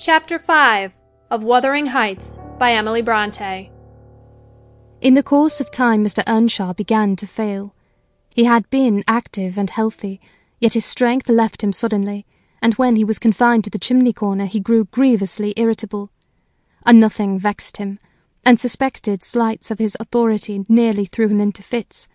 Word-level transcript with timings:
Chapter 0.00 0.38
5 0.38 0.94
of 1.30 1.44
Wuthering 1.44 1.84
Heights 1.84 2.40
by 2.58 2.72
Emily 2.72 3.02
Bronte. 3.02 3.70
In 5.02 5.12
the 5.12 5.22
course 5.22 5.60
of 5.60 5.70
time, 5.70 6.02
Mr. 6.02 6.22
Earnshaw 6.26 6.72
began 6.72 7.16
to 7.16 7.26
fail. 7.26 7.74
He 8.34 8.44
had 8.44 8.70
been 8.70 9.04
active 9.06 9.58
and 9.58 9.68
healthy, 9.68 10.18
yet 10.58 10.72
his 10.72 10.86
strength 10.86 11.28
left 11.28 11.62
him 11.62 11.74
suddenly, 11.74 12.24
and 12.62 12.72
when 12.76 12.96
he 12.96 13.04
was 13.04 13.18
confined 13.18 13.64
to 13.64 13.68
the 13.68 13.78
chimney 13.78 14.14
corner, 14.14 14.46
he 14.46 14.58
grew 14.58 14.86
grievously 14.86 15.52
irritable. 15.58 16.10
A 16.86 16.94
nothing 16.94 17.38
vexed 17.38 17.76
him, 17.76 17.98
and 18.42 18.58
suspected 18.58 19.22
slights 19.22 19.70
of 19.70 19.78
his 19.78 19.98
authority 20.00 20.64
nearly 20.66 21.04
threw 21.04 21.28
him 21.28 21.42
into 21.42 21.62
fits. 21.62 22.08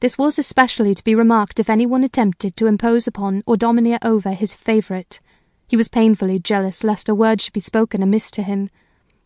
This 0.00 0.16
was 0.16 0.38
especially 0.38 0.94
to 0.94 1.04
be 1.04 1.14
remarked 1.14 1.60
if 1.60 1.68
any 1.68 1.84
one 1.84 2.02
attempted 2.02 2.56
to 2.56 2.66
impose 2.66 3.06
upon 3.06 3.42
or 3.44 3.58
domineer 3.58 3.98
over 4.02 4.30
his 4.30 4.54
favourite. 4.54 5.20
He 5.70 5.76
was 5.76 5.86
painfully 5.86 6.40
jealous 6.40 6.82
lest 6.82 7.08
a 7.08 7.14
word 7.14 7.40
should 7.40 7.52
be 7.52 7.60
spoken 7.60 8.02
amiss 8.02 8.28
to 8.32 8.42
him, 8.42 8.70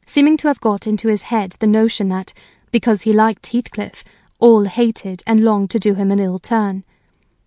seeming 0.05 0.37
to 0.37 0.49
have 0.49 0.61
got 0.61 0.87
into 0.87 1.09
his 1.09 1.23
head 1.23 1.57
the 1.59 1.67
notion 1.67 2.09
that, 2.09 2.35
because 2.71 3.01
he 3.01 3.15
liked 3.15 3.47
Heathcliff, 3.47 4.05
all 4.41 4.65
hated 4.65 5.23
and 5.27 5.43
longed 5.43 5.71
to 5.71 5.79
do 5.79 5.95
him 5.95 6.11
an 6.11 6.21
ill 6.21 6.39
turn. 6.39 6.85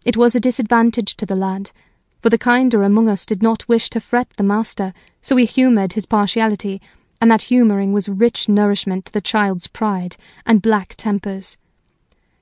It 0.04 0.18
was 0.18 0.34
a 0.34 0.40
disadvantage 0.40 1.16
to 1.18 1.28
the 1.28 1.36
lad, 1.36 1.70
for 2.24 2.32
the 2.32 2.40
kinder 2.40 2.82
among 2.82 3.08
us 3.08 3.24
did 3.24 3.44
not 3.44 3.68
wish 3.68 3.92
to 3.92 4.00
fret 4.00 4.32
the 4.36 4.42
master, 4.42 4.96
so 5.22 5.36
we 5.36 5.46
humoured 5.46 5.94
his 5.94 6.08
partiality, 6.08 6.82
and 7.22 7.30
that 7.30 7.44
humouring 7.44 7.94
was 7.94 8.10
rich 8.10 8.50
nourishment 8.50 9.06
to 9.06 9.14
the 9.14 9.22
child's 9.22 9.68
pride 9.68 10.16
and 10.44 10.64
black 10.64 10.96
tempers. 10.96 11.56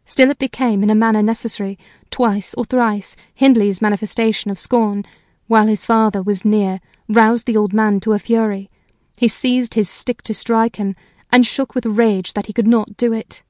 Still 0.06 0.30
it 0.30 0.40
became 0.40 0.84
in 0.84 0.90
a 0.90 0.96
manner 0.96 1.22
necessary, 1.22 1.78
twice 2.12 2.54
or 2.54 2.64
thrice, 2.64 3.18
Hindley's 3.34 3.82
manifestation 3.82 4.52
of 4.52 4.58
scorn, 4.58 5.04
while 5.48 5.68
his 5.68 5.86
father 5.86 6.22
was 6.22 6.46
near, 6.46 6.80
roused 7.08 7.46
the 7.46 7.58
old 7.58 7.74
man 7.74 8.00
to 8.00 8.14
a 8.14 8.20
fury. 8.20 8.70
He 9.18 9.28
seized 9.28 9.76
his 9.76 9.90
stick 9.90 10.22
to 10.24 10.34
strike 10.34 10.78
him, 10.78 10.96
and 11.32 11.46
shook 11.46 11.76
with 11.76 11.86
rage 11.86 12.34
that 12.34 12.48
he 12.48 12.54
could 12.54 12.68
not 12.68 12.98
do 12.98 13.14
it. 13.14 13.44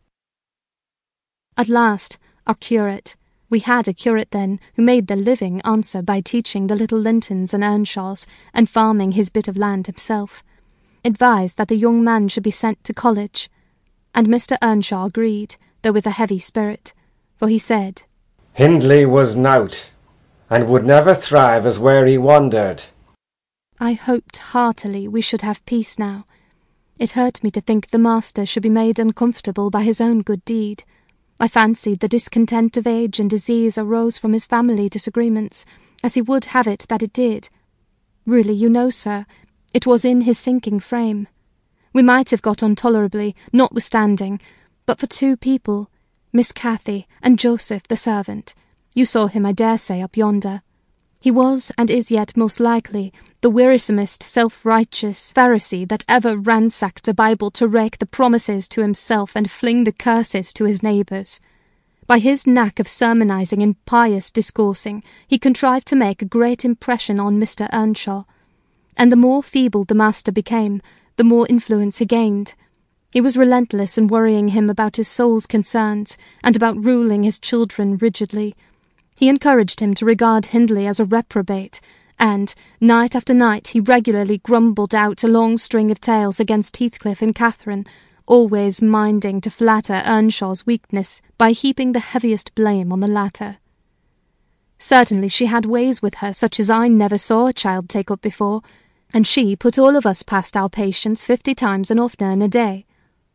At 1.58 1.70
last, 1.70 2.18
our 2.46 2.56
curate, 2.56 3.16
we 3.50 3.60
had 3.60 3.88
a 3.88 3.94
curate 3.94 4.32
then, 4.32 4.60
who 4.76 4.82
made 4.82 5.08
the 5.08 5.16
living 5.16 5.62
answer 5.62 6.02
by 6.02 6.20
teaching 6.20 6.68
the 6.68 6.76
little 6.76 7.00
Lintons 7.00 7.54
and 7.54 7.64
Earnshaws, 7.64 8.28
and 8.54 8.70
farming 8.70 9.14
his 9.14 9.30
bit 9.30 9.48
of 9.48 9.56
land 9.58 9.88
himself, 9.88 10.44
advised 11.04 11.58
that 11.58 11.68
the 11.68 11.78
young 11.78 12.04
man 12.04 12.28
should 12.28 12.44
be 12.44 12.52
sent 12.52 12.84
to 12.84 12.94
college, 12.94 13.50
and 14.14 14.28
Mr. 14.28 14.58
Earnshaw 14.62 15.06
agreed, 15.06 15.56
though 15.82 15.92
with 15.92 16.06
a 16.06 16.12
heavy 16.12 16.40
spirit, 16.40 16.94
for 17.38 17.48
he 17.48 17.60
said, 17.60 18.04
Hindley 18.54 19.06
was 19.06 19.36
nowt, 19.36 19.92
and 20.50 20.68
would 20.68 20.86
never 20.86 21.14
thrive 21.14 21.66
as 21.66 21.80
where 21.80 22.06
he 22.06 22.18
wandered. 22.18 22.84
I 23.80 23.94
hoped 23.94 24.38
heartily 24.38 25.08
we 25.08 25.22
should 25.22 25.42
have 25.42 25.66
peace 25.66 26.00
now. 26.00 26.26
It 26.98 27.12
hurt 27.12 27.44
me 27.44 27.52
to 27.52 27.62
think 27.62 27.90
the 27.90 27.98
master 27.98 28.46
should 28.46 28.64
be 28.64 28.70
made 28.70 29.00
uncomfortable 29.00 29.70
by 29.70 29.84
his 29.84 30.00
own 30.00 30.22
good 30.22 30.46
deed. 30.46 30.84
I 31.40 31.50
fancied 31.50 32.00
the 32.00 32.08
discontent 32.08 32.78
of 32.78 32.88
age 32.88 33.20
and 33.20 33.30
disease 33.30 33.78
arose 33.78 34.18
from 34.18 34.32
his 34.32 34.46
family 34.46 34.88
disagreements, 34.88 35.66
as 36.02 36.14
he 36.14 36.22
would 36.22 36.46
have 36.46 36.68
it 36.68 36.86
that 36.88 37.04
it 37.04 37.12
did. 37.12 37.50
Really, 38.26 38.54
you 38.54 38.70
know, 38.70 38.90
sir, 38.90 39.26
it 39.74 39.86
was 39.86 40.06
in 40.06 40.22
his 40.22 40.40
sinking 40.40 40.80
frame. 40.80 41.28
We 41.92 42.02
might 42.02 42.30
have 42.30 42.42
got 42.42 42.64
on 42.64 42.76
tolerably, 42.76 43.36
notwithstanding, 43.52 44.40
but 44.86 45.00
for 45.00 45.08
two 45.08 45.36
people, 45.36 45.90
Miss 46.32 46.54
Cathy 46.54 47.08
and 47.22 47.38
Joseph 47.38 47.88
the 47.88 47.98
servant. 47.98 48.54
You 48.96 49.06
saw 49.06 49.28
him, 49.28 49.46
I 49.46 49.52
dare 49.52 49.78
say, 49.78 50.02
up 50.02 50.16
yonder. 50.16 50.62
He 51.20 51.30
was, 51.30 51.70
and 51.78 51.92
is 51.92 52.12
yet 52.12 52.38
most 52.38 52.62
likely, 52.62 53.12
the 53.42 53.52
wearisomest 53.52 54.24
self-righteous 54.24 55.34
Pharisee 55.34 55.86
that 55.90 56.06
ever 56.08 56.38
ransacked 56.38 57.10
a 57.10 57.14
Bible 57.14 57.52
to 57.52 57.68
rake 57.68 57.98
the 57.98 58.06
promises 58.06 58.70
to 58.70 58.82
himself 58.82 59.36
and 59.36 59.52
fling 59.52 59.84
the 59.84 59.92
curses 59.92 60.54
to 60.54 60.64
his 60.64 60.82
neighbours. 60.82 61.42
By 62.08 62.20
his 62.20 62.48
knack 62.48 62.80
of 62.80 62.88
sermonizing 62.88 63.62
and 63.62 63.84
pious 63.86 64.32
discoursing, 64.32 65.04
he 65.28 65.38
contrived 65.38 65.88
to 65.88 65.98
make 65.98 66.22
a 66.22 66.26
great 66.26 66.64
impression 66.64 67.20
on 67.20 67.38
Mr. 67.38 67.68
Earnshaw, 67.74 68.24
and 68.96 69.12
the 69.12 69.18
more 69.18 69.44
feeble 69.44 69.84
the 69.84 69.94
master 69.94 70.32
became, 70.32 70.82
the 71.18 71.26
more 71.26 71.46
influence 71.50 71.98
he 71.98 72.06
gained. 72.06 72.54
He 73.12 73.20
was 73.20 73.36
relentless 73.36 73.98
in 73.98 74.08
worrying 74.08 74.50
him 74.50 74.70
about 74.70 74.96
his 74.96 75.10
soul's 75.10 75.46
concerns, 75.46 76.18
and 76.46 76.56
about 76.56 76.82
ruling 76.82 77.24
his 77.24 77.40
children 77.40 77.98
rigidly, 77.98 78.56
he 79.16 79.30
encouraged 79.30 79.80
him 79.80 79.94
to 79.94 80.06
regard 80.06 80.48
Hindley 80.48 80.86
as 80.86 81.00
a 81.00 81.06
reprobate, 81.06 81.80
and, 82.20 82.54
night 82.80 83.16
after 83.16 83.34
night, 83.34 83.70
he 83.70 83.80
regularly 83.80 84.38
grumbled 84.40 84.96
out 84.96 85.24
a 85.24 85.28
long 85.28 85.58
string 85.58 85.92
of 85.92 86.00
tales 86.00 86.40
against 86.40 86.78
Heathcliff 86.78 87.22
and 87.22 87.34
Catherine, 87.34 87.86
always 88.26 88.82
minding 88.82 89.42
to 89.42 89.50
flatter 89.50 90.02
Earnshaw's 90.06 90.66
weakness 90.66 91.22
by 91.38 91.52
heaping 91.52 91.92
the 91.92 92.00
heaviest 92.00 92.56
blame 92.56 92.92
on 92.92 93.00
the 93.00 93.08
latter. 93.08 93.58
Certainly 94.80 95.30
she 95.30 95.46
had 95.46 95.66
ways 95.66 96.02
with 96.02 96.16
her 96.16 96.34
such 96.34 96.60
as 96.60 96.70
I 96.70 96.88
never 96.88 97.18
saw 97.18 97.48
a 97.48 97.54
child 97.54 97.88
take 97.90 98.12
up 98.12 98.22
before, 98.22 98.62
and 99.14 99.26
she 99.26 99.56
put 99.56 99.78
all 99.78 99.96
of 99.96 100.06
us 100.06 100.24
past 100.24 100.58
our 100.58 100.70
patience 100.70 101.24
fifty 101.24 101.56
times 101.56 101.90
and 101.90 102.00
oftener 102.00 102.32
in 102.32 102.42
a 102.42 102.48
day. 102.48 102.86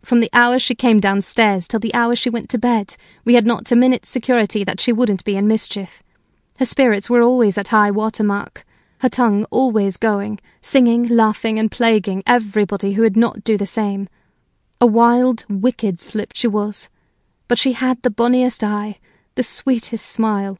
From 0.02 0.20
the 0.20 0.30
hour 0.32 0.58
she 0.58 0.74
came 0.74 0.98
downstairs 0.98 1.68
till 1.68 1.80
the 1.80 1.94
hour 1.94 2.16
she 2.16 2.30
went 2.30 2.48
to 2.50 2.58
bed, 2.58 2.96
we 3.24 3.34
had 3.34 3.46
not 3.46 3.70
a 3.70 3.76
minute's 3.76 4.08
security 4.08 4.64
that 4.64 4.80
she 4.80 4.92
wouldn't 4.92 5.24
be 5.24 5.36
in 5.36 5.46
mischief. 5.46 6.02
Her 6.58 6.64
spirits 6.64 7.08
were 7.08 7.22
always 7.22 7.56
at 7.58 7.68
high 7.68 7.90
water 7.90 8.24
mark, 8.24 8.64
her 8.98 9.08
tongue 9.08 9.46
always 9.50 9.96
going, 9.96 10.40
singing, 10.60 11.08
laughing, 11.08 11.58
and 11.58 11.70
plaguing 11.70 12.22
everybody 12.26 12.94
who 12.94 13.02
would 13.02 13.16
not 13.16 13.44
do 13.44 13.56
the 13.56 13.66
same. 13.66 14.08
A 14.80 14.86
wild, 14.86 15.44
wicked 15.48 16.00
slip 16.00 16.32
she 16.34 16.46
was, 16.46 16.88
but 17.48 17.58
she 17.58 17.72
had 17.72 18.02
the 18.02 18.10
bonniest 18.10 18.64
eye, 18.64 18.98
the 19.34 19.42
sweetest 19.42 20.06
smile, 20.06 20.58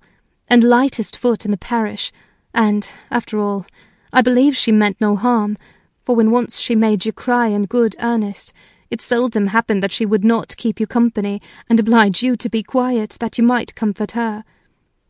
and 0.48 0.64
lightest 0.64 1.16
foot 1.16 1.44
in 1.44 1.50
the 1.50 1.56
parish, 1.56 2.12
and, 2.54 2.90
after 3.10 3.38
all, 3.38 3.66
I 4.12 4.22
believe 4.22 4.56
she 4.56 4.72
meant 4.72 5.00
no 5.00 5.16
harm, 5.16 5.56
for 6.04 6.14
when 6.16 6.30
once 6.30 6.58
she 6.58 6.74
made 6.74 7.04
you 7.04 7.12
cry 7.12 7.48
in 7.48 7.64
good 7.64 7.94
earnest, 8.00 8.52
it 8.90 9.00
seldom 9.00 9.48
happened 9.48 9.82
that 9.82 9.92
she 9.92 10.04
would 10.04 10.24
not 10.24 10.56
keep 10.56 10.80
you 10.80 10.86
company, 10.86 11.40
and 11.68 11.78
oblige 11.78 12.22
you 12.22 12.36
to 12.36 12.48
be 12.48 12.62
quiet, 12.62 13.16
that 13.20 13.38
you 13.38 13.44
might 13.44 13.74
comfort 13.74 14.12
her. 14.12 14.44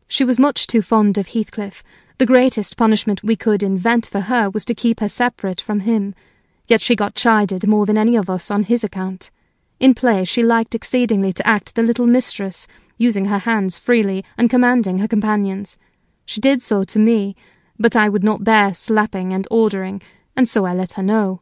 She 0.07 0.23
was 0.23 0.37
much 0.37 0.67
too 0.67 0.81
fond 0.81 1.17
of 1.17 1.29
Heathcliff. 1.29 1.83
The 2.17 2.25
greatest 2.25 2.77
punishment 2.77 3.23
we 3.23 3.35
could 3.35 3.63
invent 3.63 4.05
for 4.05 4.21
her 4.21 4.49
was 4.49 4.65
to 4.65 4.75
keep 4.75 4.99
her 4.99 5.09
separate 5.09 5.59
from 5.59 5.81
him. 5.81 6.13
Yet 6.67 6.81
she 6.81 6.95
got 6.95 7.15
chided 7.15 7.65
more 7.65 7.85
than 7.85 7.97
any 7.97 8.15
of 8.15 8.29
us 8.29 8.51
on 8.51 8.63
his 8.63 8.83
account. 8.83 9.31
In 9.79 9.95
play 9.95 10.25
she 10.25 10.43
liked 10.43 10.75
exceedingly 10.75 11.33
to 11.33 11.47
act 11.47 11.73
the 11.73 11.81
little 11.81 12.05
mistress, 12.05 12.67
using 12.97 13.25
her 13.25 13.39
hands 13.39 13.77
freely 13.77 14.23
and 14.37 14.49
commanding 14.49 14.99
her 14.99 15.07
companions. 15.07 15.77
She 16.25 16.39
did 16.39 16.61
so 16.61 16.83
to 16.83 16.99
me, 16.99 17.35
but 17.79 17.95
I 17.95 18.07
would 18.09 18.23
not 18.23 18.43
bear 18.43 18.75
slapping 18.75 19.33
and 19.33 19.47
ordering, 19.49 20.03
and 20.35 20.47
so 20.47 20.65
I 20.65 20.73
let 20.75 20.93
her 20.93 21.03
know. 21.03 21.41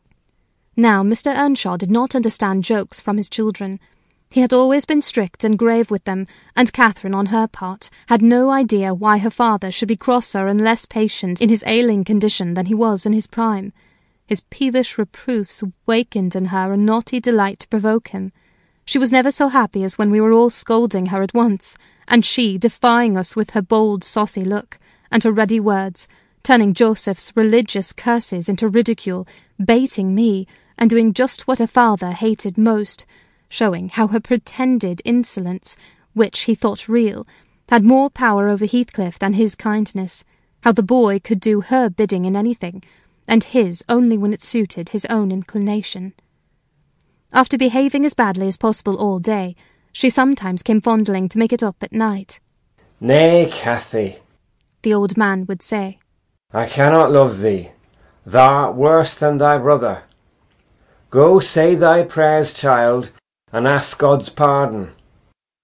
Now, 0.79 1.03
Mr. 1.03 1.37
Earnshaw 1.37 1.75
did 1.75 1.91
not 1.91 2.15
understand 2.15 2.63
jokes 2.63 3.01
from 3.01 3.17
his 3.17 3.29
children. 3.29 3.81
He 4.29 4.39
had 4.39 4.53
always 4.53 4.85
been 4.85 5.01
strict 5.01 5.43
and 5.43 5.59
grave 5.59 5.91
with 5.91 6.05
them, 6.05 6.25
and 6.55 6.71
Catherine, 6.71 7.13
on 7.13 7.25
her 7.25 7.47
part, 7.47 7.89
had 8.07 8.21
no 8.21 8.49
idea 8.49 8.93
why 8.93 9.17
her 9.17 9.29
father 9.29 9.71
should 9.71 9.89
be 9.89 9.97
crosser 9.97 10.47
and 10.47 10.61
less 10.61 10.85
patient 10.85 11.41
in 11.41 11.49
his 11.49 11.65
ailing 11.67 12.05
condition 12.05 12.53
than 12.53 12.67
he 12.67 12.73
was 12.73 13.05
in 13.05 13.11
his 13.11 13.27
prime. 13.27 13.73
His 14.25 14.39
peevish 14.49 14.97
reproofs 14.97 15.65
wakened 15.85 16.33
in 16.33 16.45
her 16.45 16.71
a 16.71 16.77
naughty 16.77 17.19
delight 17.19 17.59
to 17.59 17.67
provoke 17.67 18.07
him. 18.09 18.31
She 18.85 18.97
was 18.97 19.11
never 19.11 19.31
so 19.31 19.49
happy 19.49 19.83
as 19.83 19.97
when 19.97 20.09
we 20.09 20.21
were 20.21 20.31
all 20.31 20.49
scolding 20.49 21.07
her 21.07 21.21
at 21.21 21.33
once, 21.33 21.75
and 22.07 22.23
she 22.23 22.57
defying 22.57 23.17
us 23.17 23.35
with 23.35 23.49
her 23.49 23.61
bold, 23.61 24.05
saucy 24.05 24.45
look, 24.45 24.79
and 25.11 25.25
her 25.25 25.31
ready 25.33 25.59
words, 25.59 26.07
turning 26.41 26.73
Joseph's 26.73 27.33
religious 27.35 27.91
curses 27.91 28.47
into 28.47 28.69
ridicule, 28.69 29.27
baiting 29.61 30.15
me, 30.15 30.47
and 30.79 30.89
doing 30.89 31.13
just 31.13 31.47
what 31.47 31.59
her 31.59 31.67
father 31.67 32.11
hated 32.11 32.57
most, 32.57 33.05
showing 33.49 33.89
how 33.89 34.07
her 34.07 34.19
pretended 34.19 35.01
insolence, 35.03 35.77
which 36.13 36.41
he 36.41 36.55
thought 36.55 36.87
real, 36.87 37.27
had 37.69 37.83
more 37.83 38.09
power 38.09 38.47
over 38.47 38.65
Heathcliff 38.65 39.19
than 39.19 39.33
his 39.33 39.55
kindness, 39.55 40.23
how 40.61 40.71
the 40.71 40.81
boy 40.81 41.19
could 41.19 41.39
do 41.39 41.61
her 41.61 41.89
bidding 41.89 42.25
in 42.25 42.35
anything, 42.35 42.81
and 43.27 43.43
his 43.43 43.83
only 43.87 44.17
when 44.17 44.33
it 44.33 44.41
suited 44.41 44.89
his 44.89 45.05
own 45.05 45.31
inclination. 45.31 46.13
After 47.31 47.57
behaving 47.57 48.05
as 48.05 48.15
badly 48.15 48.47
as 48.47 48.57
possible 48.57 48.95
all 48.95 49.19
day, 49.19 49.55
she 49.91 50.09
sometimes 50.09 50.63
came 50.63 50.81
fondling 50.81 51.27
to 51.29 51.37
make 51.37 51.53
it 51.53 51.61
up 51.61 51.75
at 51.81 51.91
night. 51.91 52.39
Nay, 53.01 53.49
Cathy, 53.51 54.17
the 54.81 54.93
old 54.93 55.17
man 55.17 55.45
would 55.45 55.61
say, 55.61 55.99
I 56.51 56.67
cannot 56.67 57.11
love 57.11 57.39
thee. 57.39 57.69
Thou 58.25 58.47
art 58.47 58.75
worse 58.75 59.13
than 59.13 59.37
thy 59.37 59.57
brother. 59.57 60.03
Go 61.11 61.39
say 61.39 61.73
thy 61.73 62.03
prayers, 62.03 62.53
child, 62.53 63.11
and 63.51 63.67
ask 63.67 63.97
God's 63.97 64.29
pardon. 64.29 64.91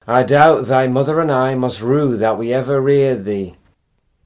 I 0.08 0.24
doubt 0.24 0.66
thy 0.66 0.88
mother 0.88 1.20
and 1.20 1.32
I 1.32 1.54
must 1.54 1.82
rue 1.82 2.18
that 2.18 2.40
we 2.40 2.52
ever 2.52 2.82
reared 2.82 3.26
thee. 3.26 3.56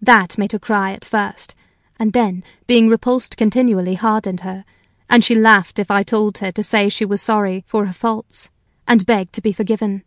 That 0.01 0.37
made 0.37 0.53
her 0.53 0.59
cry 0.59 0.91
at 0.93 1.03
first, 1.03 1.55
and 1.99 2.13
then, 2.13 2.43
being 2.67 2.87
repulsed 2.87 3.35
continually, 3.35 3.95
hardened 3.95 4.41
her, 4.41 4.63
and 5.09 5.21
she 5.21 5.35
laughed 5.35 5.77
if 5.77 5.91
I 5.91 6.03
told 6.03 6.37
her 6.37 6.53
to 6.53 6.63
say 6.63 6.87
she 6.87 7.03
was 7.03 7.21
sorry 7.21 7.65
for 7.67 7.85
her 7.85 7.93
faults, 7.93 8.49
and 8.87 9.05
begged 9.05 9.33
to 9.33 9.41
be 9.41 9.51
forgiven. 9.51 10.03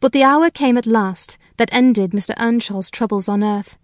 But 0.00 0.12
the 0.12 0.22
hour 0.22 0.50
came 0.50 0.78
at 0.78 0.86
last 0.86 1.36
that 1.58 1.68
ended 1.70 2.12
Mr. 2.12 2.34
Earnshaw's 2.38 2.90
troubles 2.90 3.28
on 3.28 3.44
earth. 3.44 3.76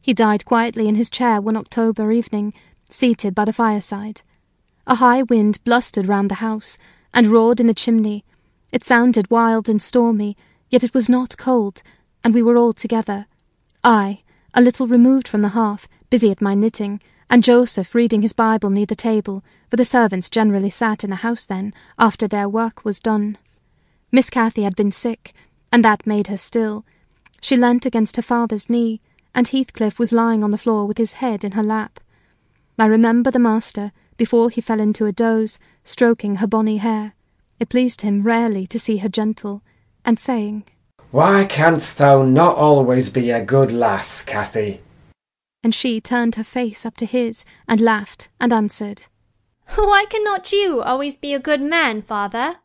He 0.00 0.14
died 0.14 0.44
quietly 0.44 0.86
in 0.86 0.94
his 0.94 1.10
chair 1.10 1.40
one 1.40 1.56
October 1.56 2.12
evening, 2.12 2.54
seated 2.88 3.34
by 3.34 3.44
the 3.44 3.52
fireside. 3.52 4.22
A 4.86 4.96
high 4.96 5.22
wind 5.22 5.60
blustered 5.64 6.06
round 6.06 6.30
the 6.30 6.36
house, 6.36 6.76
and 7.14 7.28
roared 7.28 7.58
in 7.58 7.66
the 7.66 7.74
chimney. 7.74 8.24
It 8.70 8.84
sounded 8.84 9.30
wild 9.30 9.68
and 9.68 9.80
stormy, 9.80 10.36
yet 10.68 10.84
it 10.84 10.92
was 10.92 11.08
not 11.08 11.38
cold, 11.38 11.82
and 12.22 12.34
we 12.34 12.42
were 12.42 12.58
all 12.58 12.74
together. 12.74 13.26
I, 13.82 14.22
a 14.52 14.60
little 14.60 14.86
removed 14.86 15.26
from 15.26 15.40
the 15.40 15.48
hearth, 15.48 15.88
busy 16.10 16.30
at 16.30 16.42
my 16.42 16.54
knitting, 16.54 17.00
and 17.30 17.42
Joseph 17.42 17.94
reading 17.94 18.20
his 18.20 18.34
Bible 18.34 18.68
near 18.68 18.84
the 18.84 18.94
table, 18.94 19.42
for 19.70 19.76
the 19.76 19.86
servants 19.86 20.28
generally 20.28 20.68
sat 20.68 21.02
in 21.02 21.10
the 21.10 21.16
house 21.16 21.46
then, 21.46 21.72
after 21.98 22.28
their 22.28 22.48
work 22.48 22.84
was 22.84 23.00
done. 23.00 23.38
Miss 24.12 24.28
Cathy 24.28 24.64
had 24.64 24.76
been 24.76 24.92
sick, 24.92 25.32
and 25.72 25.82
that 25.82 26.06
made 26.06 26.26
her 26.26 26.36
still. 26.36 26.84
She 27.40 27.56
leant 27.56 27.86
against 27.86 28.16
her 28.16 28.22
father's 28.22 28.68
knee, 28.68 29.00
and 29.34 29.48
Heathcliff 29.48 29.98
was 29.98 30.12
lying 30.12 30.42
on 30.44 30.50
the 30.50 30.58
floor 30.58 30.86
with 30.86 30.98
his 30.98 31.14
head 31.14 31.42
in 31.42 31.52
her 31.52 31.62
lap. 31.62 32.00
I 32.78 32.86
remember 32.86 33.30
the 33.30 33.38
master, 33.38 33.92
before 34.16 34.50
he 34.50 34.60
fell 34.60 34.80
into 34.80 35.06
a 35.06 35.12
doze, 35.12 35.58
stroking 35.84 36.36
her 36.36 36.46
bonny 36.46 36.78
hair. 36.78 37.14
It 37.60 37.68
pleased 37.68 38.00
him 38.00 38.22
rarely 38.22 38.66
to 38.66 38.78
see 38.78 38.98
her 38.98 39.08
gentle, 39.08 39.62
and 40.04 40.18
saying, 40.18 40.64
Why 41.10 41.44
canst 41.44 41.98
thou 41.98 42.22
not 42.22 42.56
always 42.56 43.08
be 43.08 43.30
a 43.30 43.44
good 43.44 43.72
lass, 43.72 44.22
Cathy? 44.22 44.80
And 45.62 45.74
she 45.74 46.00
turned 46.00 46.34
her 46.34 46.44
face 46.44 46.84
up 46.84 46.96
to 46.98 47.06
his, 47.06 47.44
and 47.66 47.80
laughed, 47.80 48.28
and 48.40 48.52
answered, 48.52 49.02
Why 49.76 50.04
cannot 50.10 50.52
you 50.52 50.82
always 50.82 51.16
be 51.16 51.32
a 51.32 51.38
good 51.38 51.62
man, 51.62 52.02
father? 52.02 52.56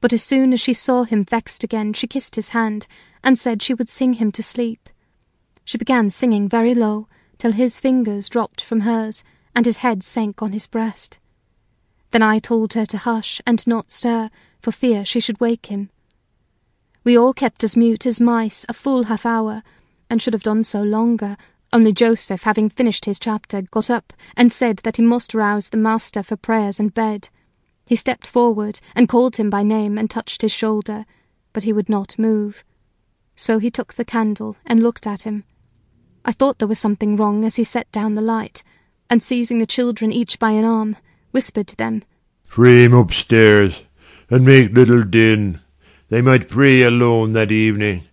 But 0.00 0.12
as 0.12 0.22
soon 0.22 0.52
as 0.52 0.60
she 0.60 0.74
saw 0.74 1.04
him 1.04 1.24
vexed 1.24 1.64
again, 1.64 1.92
she 1.92 2.06
kissed 2.06 2.36
his 2.36 2.50
hand, 2.50 2.86
and 3.24 3.38
said 3.38 3.62
she 3.62 3.74
would 3.74 3.88
sing 3.88 4.14
him 4.14 4.30
to 4.32 4.42
sleep. 4.42 4.88
She 5.64 5.78
began 5.78 6.10
singing 6.10 6.48
very 6.48 6.74
low, 6.74 7.08
till 7.38 7.52
his 7.52 7.78
fingers 7.78 8.28
dropped 8.28 8.60
from 8.60 8.80
hers, 8.80 9.24
and 9.56 9.64
his 9.64 9.78
head 9.78 10.04
sank 10.04 10.42
on 10.42 10.52
his 10.52 10.66
breast. 10.66 11.18
Then 12.10 12.22
I 12.22 12.38
told 12.38 12.74
her 12.74 12.84
to 12.84 12.98
hush 12.98 13.40
and 13.46 13.66
not 13.66 13.90
stir, 13.90 14.28
for 14.60 14.70
fear 14.70 15.02
she 15.04 15.18
should 15.18 15.40
wake 15.40 15.66
him. 15.66 15.88
We 17.04 17.16
all 17.16 17.32
kept 17.32 17.64
as 17.64 17.76
mute 17.76 18.04
as 18.04 18.20
mice 18.20 18.66
a 18.68 18.74
full 18.74 19.04
half 19.04 19.24
hour, 19.24 19.62
and 20.10 20.20
should 20.20 20.34
have 20.34 20.42
done 20.42 20.62
so 20.62 20.82
longer, 20.82 21.38
only 21.72 21.92
Joseph, 21.92 22.42
having 22.42 22.68
finished 22.68 23.06
his 23.06 23.18
chapter, 23.18 23.62
got 23.62 23.88
up 23.88 24.12
and 24.36 24.52
said 24.52 24.78
that 24.78 24.98
he 24.98 25.02
must 25.02 25.32
rouse 25.32 25.70
the 25.70 25.78
master 25.78 26.22
for 26.22 26.36
prayers 26.36 26.78
and 26.78 26.92
bed. 26.92 27.30
He 27.86 27.96
stepped 27.96 28.26
forward 28.26 28.80
and 28.94 29.08
called 29.08 29.36
him 29.36 29.48
by 29.48 29.62
name 29.62 29.96
and 29.96 30.10
touched 30.10 30.42
his 30.42 30.52
shoulder, 30.52 31.06
but 31.54 31.62
he 31.62 31.72
would 31.72 31.88
not 31.88 32.18
move. 32.18 32.62
So 33.36 33.58
he 33.58 33.70
took 33.70 33.94
the 33.94 34.04
candle 34.04 34.56
and 34.66 34.82
looked 34.82 35.06
at 35.06 35.22
him. 35.22 35.44
I 36.26 36.32
thought 36.32 36.58
there 36.58 36.68
was 36.68 36.78
something 36.78 37.16
wrong 37.16 37.42
as 37.44 37.56
he 37.56 37.64
set 37.64 37.90
down 37.90 38.16
the 38.16 38.22
light, 38.22 38.62
and 39.08 39.22
seizing 39.22 39.58
the 39.58 39.66
children 39.66 40.12
each 40.12 40.38
by 40.38 40.50
an 40.52 40.64
arm, 40.64 40.96
whispered 41.30 41.66
to 41.68 41.76
them, 41.76 42.02
Free 42.44 42.84
him 42.84 42.94
upstairs, 42.94 43.82
and 44.30 44.44
make 44.44 44.72
little 44.72 45.02
din. 45.02 45.60
They 46.08 46.22
might 46.22 46.48
pray 46.48 46.82
alone 46.82 47.32
that 47.32 47.50
evening. 47.50 48.04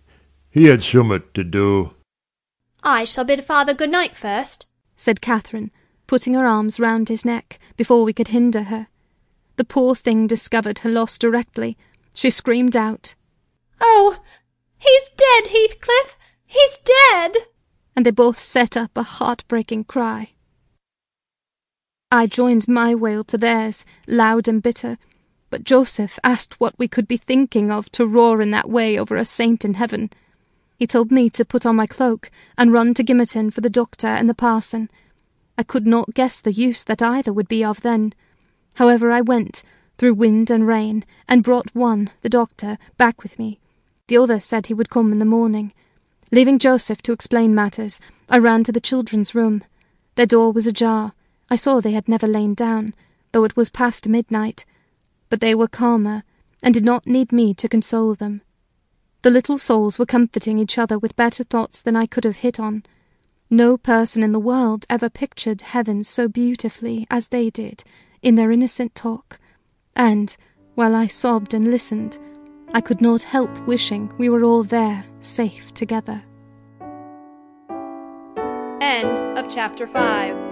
He 0.50 0.64
had 0.66 0.82
summat 0.82 1.34
to 1.34 1.44
do. 1.44 1.94
I 2.82 3.04
shall 3.04 3.24
bid 3.24 3.44
father 3.44 3.72
good 3.72 3.90
night 3.90 4.14
first, 4.14 4.68
said 4.96 5.20
Catherine, 5.20 5.70
putting 6.06 6.34
her 6.34 6.46
arms 6.46 6.78
round 6.78 7.08
his 7.08 7.24
neck 7.24 7.58
before 7.76 8.04
we 8.04 8.12
could 8.12 8.28
hinder 8.28 8.64
her. 8.64 8.88
The 9.56 9.64
poor 9.64 9.94
thing 9.94 10.26
discovered 10.26 10.80
her 10.80 10.90
loss 10.90 11.16
directly. 11.16 11.78
She 12.12 12.30
screamed 12.30 12.76
out, 12.76 13.14
Oh, 13.80 14.20
he's 14.78 15.08
dead, 15.16 15.46
Heathcliff! 15.46 16.18
He's 16.44 16.78
dead! 16.78 17.36
And 17.96 18.04
they 18.04 18.10
both 18.10 18.38
set 18.38 18.76
up 18.76 18.90
a 18.96 19.02
heart-breaking 19.02 19.84
cry. 19.84 20.33
I 22.16 22.28
joined 22.28 22.68
my 22.68 22.94
wail 22.94 23.24
to 23.24 23.36
theirs, 23.36 23.84
loud 24.06 24.46
and 24.46 24.62
bitter, 24.62 24.98
but 25.50 25.64
Joseph 25.64 26.16
asked 26.22 26.60
what 26.60 26.78
we 26.78 26.86
could 26.86 27.08
be 27.08 27.16
thinking 27.16 27.72
of 27.72 27.90
to 27.90 28.06
roar 28.06 28.40
in 28.40 28.52
that 28.52 28.70
way 28.70 28.96
over 28.96 29.16
a 29.16 29.24
saint 29.24 29.64
in 29.64 29.74
heaven. 29.74 30.10
He 30.78 30.86
told 30.86 31.10
me 31.10 31.28
to 31.30 31.44
put 31.44 31.66
on 31.66 31.74
my 31.74 31.88
cloak 31.88 32.30
and 32.56 32.72
run 32.72 32.94
to 32.94 33.02
Gimmerton 33.02 33.52
for 33.52 33.62
the 33.62 33.68
doctor 33.68 34.06
and 34.06 34.30
the 34.30 34.34
parson. 34.34 34.90
I 35.58 35.64
could 35.64 35.88
not 35.88 36.14
guess 36.14 36.40
the 36.40 36.52
use 36.52 36.84
that 36.84 37.02
either 37.02 37.32
would 37.32 37.48
be 37.48 37.64
of 37.64 37.80
then. 37.80 38.14
However, 38.74 39.10
I 39.10 39.20
went, 39.20 39.64
through 39.98 40.14
wind 40.14 40.50
and 40.50 40.68
rain, 40.68 41.04
and 41.26 41.42
brought 41.42 41.74
one, 41.74 42.10
the 42.22 42.28
doctor, 42.28 42.78
back 42.96 43.24
with 43.24 43.40
me. 43.40 43.58
The 44.06 44.18
other 44.18 44.38
said 44.38 44.66
he 44.66 44.74
would 44.74 44.88
come 44.88 45.10
in 45.10 45.18
the 45.18 45.24
morning. 45.24 45.72
Leaving 46.30 46.60
Joseph 46.60 47.02
to 47.02 47.12
explain 47.12 47.56
matters, 47.56 48.00
I 48.28 48.38
ran 48.38 48.62
to 48.62 48.72
the 48.72 48.80
children's 48.80 49.34
room. 49.34 49.64
Their 50.14 50.26
door 50.26 50.52
was 50.52 50.68
ajar. 50.68 51.12
I 51.54 51.56
saw 51.56 51.80
they 51.80 51.92
had 51.92 52.08
never 52.08 52.26
lain 52.26 52.54
down, 52.54 52.94
though 53.30 53.44
it 53.44 53.56
was 53.56 53.70
past 53.70 54.08
midnight. 54.08 54.64
But 55.28 55.38
they 55.38 55.54
were 55.54 55.68
calmer, 55.68 56.24
and 56.64 56.74
did 56.74 56.84
not 56.84 57.06
need 57.06 57.30
me 57.30 57.54
to 57.54 57.68
console 57.68 58.16
them. 58.16 58.42
The 59.22 59.30
little 59.30 59.56
souls 59.56 59.96
were 59.96 60.04
comforting 60.04 60.58
each 60.58 60.78
other 60.78 60.98
with 60.98 61.14
better 61.14 61.44
thoughts 61.44 61.80
than 61.80 61.94
I 61.94 62.06
could 62.06 62.24
have 62.24 62.38
hit 62.38 62.58
on. 62.58 62.82
No 63.50 63.76
person 63.76 64.24
in 64.24 64.32
the 64.32 64.40
world 64.40 64.84
ever 64.90 65.08
pictured 65.08 65.60
heaven 65.60 66.02
so 66.02 66.26
beautifully 66.26 67.06
as 67.08 67.28
they 67.28 67.50
did, 67.50 67.84
in 68.20 68.34
their 68.34 68.50
innocent 68.50 68.96
talk, 68.96 69.38
and, 69.94 70.36
while 70.74 70.96
I 70.96 71.06
sobbed 71.06 71.54
and 71.54 71.70
listened, 71.70 72.18
I 72.72 72.80
could 72.80 73.00
not 73.00 73.22
help 73.22 73.56
wishing 73.64 74.12
we 74.18 74.28
were 74.28 74.42
all 74.42 74.64
there, 74.64 75.04
safe 75.20 75.72
together. 75.72 76.20
End 78.80 79.20
of 79.38 79.48
chapter 79.48 79.86
5. 79.86 80.43